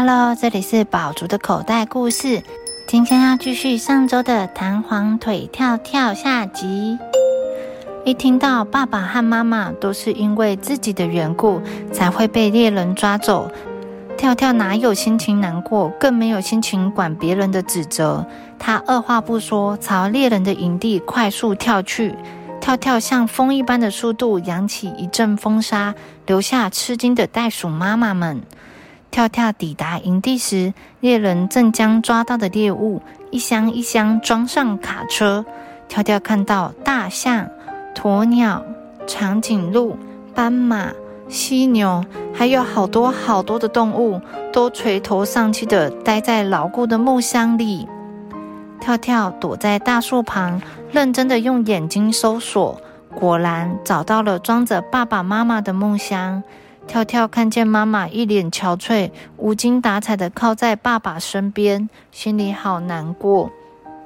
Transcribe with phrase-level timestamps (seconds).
[0.00, 2.40] Hello，这里是宝竹的口袋故事。
[2.86, 6.96] 今天要继续上周的弹簧腿跳跳下集。
[8.04, 11.60] 一听到爸爸和妈妈都是因为自己的缘故
[11.92, 13.50] 才会被猎人抓走，
[14.16, 18.24] 跳跳哪有心情难过，更没有心情管别人的指责。
[18.56, 22.14] 他二话不说，朝猎人的营地快速跳去。
[22.60, 25.92] 跳跳像风一般的速度，扬起一阵风沙，
[26.24, 28.40] 留下吃惊的袋鼠妈妈们。
[29.18, 35.44] 跳跳抵达营地时，猎人正将抓到的猎物一箱一箱装上卡车。
[35.88, 37.48] 跳跳看到大象、
[37.96, 38.64] 鸵鸟、
[39.08, 39.98] 长颈鹿、
[40.36, 40.92] 斑马、
[41.28, 44.20] 犀牛，还有好多好多的动物，
[44.52, 47.88] 都垂头丧气的待在牢固的木箱里。
[48.78, 50.62] 跳跳躲在大树旁，
[50.92, 52.80] 认真的用眼睛搜索，
[53.16, 56.44] 果然找到了装着爸爸妈妈的木箱。
[56.88, 63.50] 跳跳看见妈妈一脸憔悴、无精打采的靠在爸爸身边，心里好难过。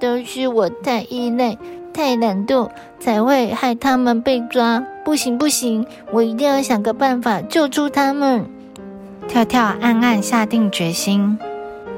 [0.00, 1.56] 都是我太依赖、
[1.94, 4.84] 太懒惰，才会害他们被抓。
[5.04, 8.44] 不行不行，我一定要想个办法救出他们。
[9.28, 11.38] 跳跳暗暗下定决心。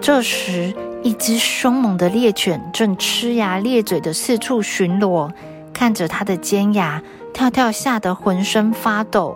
[0.02, 5.30] 这时，一只凶猛的猎犬正呲牙咧嘴的四处巡逻，
[5.72, 9.34] 看着它的尖牙，跳跳吓得浑身发抖。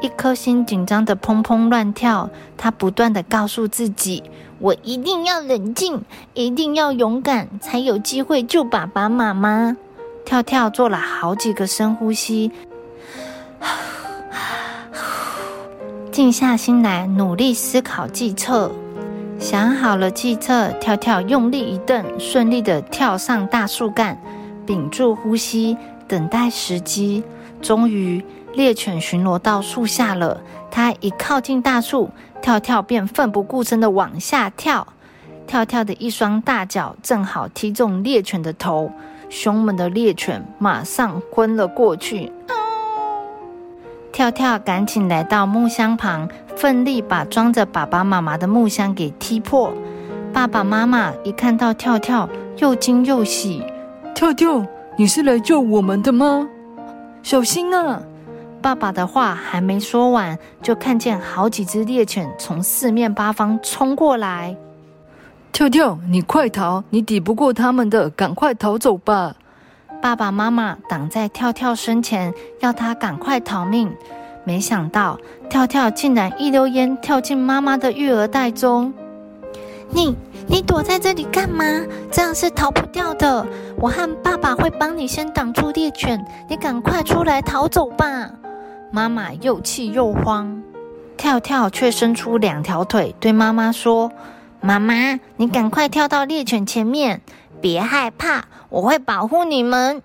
[0.00, 4.22] 一颗心紧张的砰砰乱跳，他不断的告诉自己
[4.60, 6.02] ：“我一定要冷静，
[6.34, 9.76] 一定要勇敢，才有机会救爸爸妈妈。”
[10.24, 12.52] 跳跳做了好几个深呼吸，
[16.12, 18.70] 静下心来，努力思考计策。
[19.38, 24.20] 想好了计策，跳跳用力一蹬，顺利的跳上大树干，
[24.66, 27.24] 屏住呼吸，等待时机。
[27.60, 28.24] 终于。
[28.58, 32.10] 猎犬巡逻到树下了，它一靠近大树，
[32.42, 34.84] 跳跳便奋不顾身的往下跳。
[35.46, 38.90] 跳跳的一双大脚正好踢中猎犬的头，
[39.28, 42.32] 凶猛的猎犬马上昏了过去。
[44.10, 49.72] 跳跳赶紧来到木箱旁，奋力把装着爸爸妈妈的木箱给踢破。
[50.32, 53.62] 爸爸妈妈一看到跳跳，又惊又喜
[54.16, 54.66] ：“跳跳，
[54.96, 56.48] 你是来救我们的吗？
[57.22, 58.02] 小心啊！”
[58.60, 64.56] 爸爸的话还没说完，就看见好几只猎犬从四面八方冲过来。
[65.52, 66.84] 跳跳，你快逃！
[66.90, 69.34] 你抵不过他们的，赶快逃走吧！
[70.00, 73.92] 爸爸妈妈挡在跳跳身前，要他赶快逃命。
[74.44, 75.18] 没想到
[75.50, 78.92] 跳跳竟然一溜烟跳进妈妈的育儿袋中。
[79.90, 80.16] 你
[80.46, 81.64] 你躲在这里干嘛？
[82.10, 83.46] 这样是逃不掉的。
[83.76, 88.30] 我和爸爸会帮你先挡住猎犬，你赶快出来逃走吧！
[88.90, 90.62] 妈妈又气又慌，
[91.16, 94.10] 跳跳却伸出两条腿，对妈妈说
[94.62, 97.20] ：“妈妈，你赶快跳到猎犬前面，
[97.60, 100.02] 别害怕，我会保护你们。”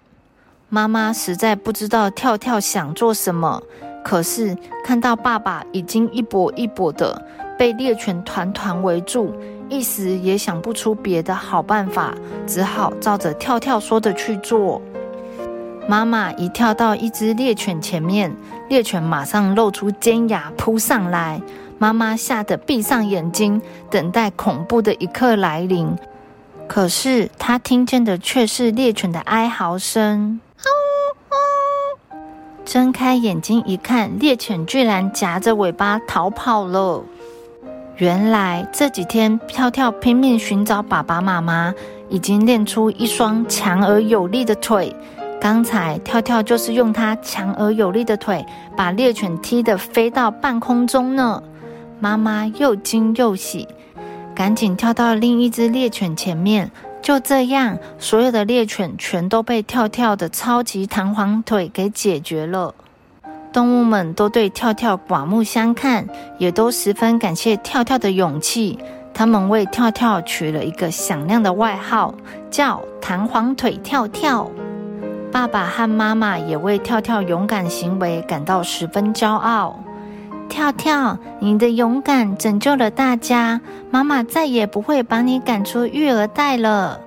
[0.67, 3.61] 妈妈实在不知道跳跳想做什么，
[4.03, 7.25] 可是看到爸爸已经一跛一跛的
[7.57, 9.33] 被猎犬团团围住，
[9.69, 12.13] 一时也想不出别的好办法，
[12.45, 14.81] 只好照着跳跳说的去做。
[15.87, 18.35] 妈妈一跳到一只猎犬前面，
[18.69, 21.41] 猎犬马上露出尖牙扑上来。
[21.77, 25.93] 妈妈吓得闭上眼睛，等待恐怖的一刻来临。
[26.67, 30.39] 可是她听见的却是猎犬的哀嚎声。
[32.63, 37.03] 睁开眼睛一看，猎犬居然夹着尾巴逃跑了。
[37.97, 41.73] 原来这几天跳跳拼命寻找爸爸妈妈，
[42.07, 44.95] 已经练出一双强而有力的腿。
[45.43, 48.45] 刚才跳跳就是用它强而有力的腿，
[48.77, 51.43] 把猎犬踢得飞到半空中呢。
[51.99, 53.67] 妈妈又惊又喜，
[54.33, 56.71] 赶紧跳到另一只猎犬前面。
[57.01, 62.73] 就这样，所有的猎犬全都被跳跳的超级弹簧腿给解决了。
[63.51, 68.79] 动物们都对跳跳刮目相看，也都十分感谢跳跳的勇气。
[69.13, 72.15] 他们为跳跳取了一个响亮的外号，
[72.49, 74.49] 叫“弹簧腿跳跳”。
[75.33, 79.79] 爸爸和妈妈也为跳跳勇敢行为感到十分骄傲。
[80.47, 83.59] 跳跳，你的勇敢拯救了大家，
[83.89, 86.99] 妈妈再也不会把你赶出育儿袋了。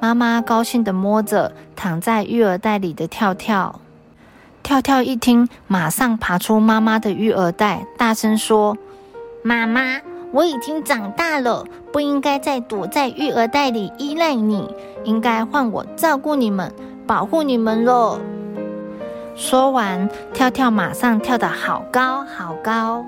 [0.00, 3.80] 妈妈高兴地摸着躺在育儿袋里的跳跳。
[4.62, 8.76] 跳跳一听，马上爬出妈妈的育儿袋，大声说
[9.42, 10.00] ：“妈妈，
[10.30, 14.72] 我已经长大了，不应该再躲在育儿袋里依赖你，
[15.02, 16.72] 应该换我照顾你们。”
[17.06, 18.18] 保护你们喽！
[19.36, 23.04] 说完，跳跳马上跳得好高好高。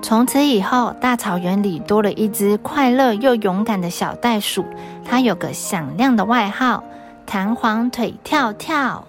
[0.00, 4.64] 从此以后，大草原里多了一只快乐又勇敢的小袋鼠，
[5.04, 6.82] 它有个响亮的外号——
[7.26, 9.04] 弹簧腿跳跳。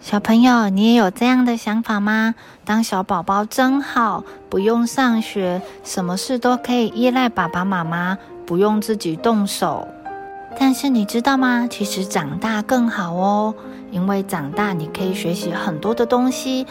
[0.00, 2.34] 小朋友，你也有这样的想法吗？
[2.64, 9.88] 当小宝宝真好，不用上学，什么事都可以依赖爸爸妈妈，不用自己动手。
[10.58, 11.66] 但是你知道吗？
[11.70, 13.54] 其实长大更好哦，
[13.90, 16.66] 因为长大你可以学习很多的东西。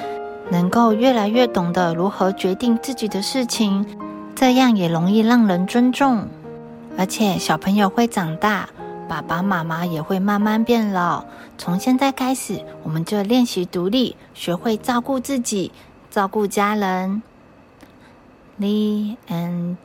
[0.52, 3.84] 能够越来越懂得如何决定自己的事情，
[4.36, 6.28] 这样也容易让人尊重。
[6.96, 8.70] 而且小朋友会长大，
[9.10, 11.26] 爸爸妈妈也会慢慢变老。
[11.58, 15.72] 从现在开始，我们就练习独立，学会照顾自己，
[16.12, 17.24] 照顾家人。
[18.60, 19.78] The end.